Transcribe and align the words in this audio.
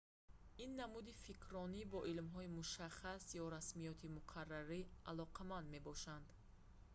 ин 0.63 0.71
намуди 0.79 1.13
фикрронӣ 1.25 1.81
бо 1.93 1.99
илмҳои 2.11 2.53
мушаххас 2.59 3.23
ё 3.41 3.45
расмиёти 3.55 4.13
муқаррарӣ 4.17 4.81
алоқаманд 5.09 5.67
мебошад 5.75 6.25